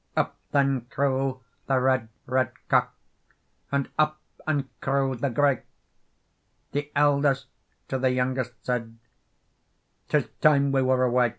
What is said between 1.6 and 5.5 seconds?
the red, red cock, And up and crew the